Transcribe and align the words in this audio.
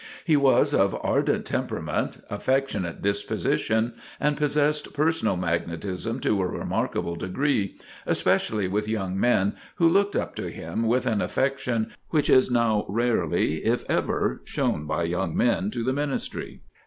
He 0.25 0.35
was 0.35 0.73
of 0.73 0.97
ardent 1.03 1.45
temperament, 1.45 2.23
affectionate 2.27 3.03
disposition, 3.03 3.93
and 4.19 4.35
possessed 4.35 4.95
personal 4.95 5.37
magnetism 5.37 6.19
to 6.21 6.41
a 6.41 6.47
remarkable 6.47 7.15
degree, 7.15 7.77
especially 8.07 8.67
with 8.67 8.87
young 8.87 9.19
men, 9.19 9.53
who 9.75 9.87
looked 9.87 10.15
up 10.15 10.33
to 10.37 10.49
him 10.49 10.87
with 10.87 11.05
an 11.05 11.21
affection 11.21 11.91
which 12.09 12.31
is 12.31 12.49
now 12.49 12.83
rarely 12.89 13.63
if 13.63 13.87
ever 13.87 14.41
shown 14.43 14.87
by 14.87 15.03
young 15.03 15.37
men 15.37 15.69
to 15.69 15.83
the 15.83 15.93
ministry. 15.93 16.61